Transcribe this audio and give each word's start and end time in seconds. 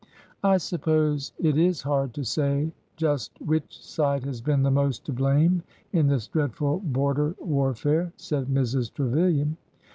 "''I 0.53 0.57
suppose 0.57 1.31
it 1.37 1.59
is 1.59 1.83
hard 1.83 2.15
to 2.15 2.23
say 2.23 2.71
just 2.97 3.39
which 3.39 3.79
side 3.85 4.23
has 4.23 4.41
been 4.41 4.63
the 4.63 4.71
most 4.71 5.05
to 5.05 5.13
blame 5.13 5.61
in 5.93 6.07
this 6.07 6.25
dreadful 6.25 6.79
border 6.79 7.35
warfare," 7.39 8.11
said 8.17 8.47
Mrs. 8.47 8.91
Trevilian. 8.91 9.57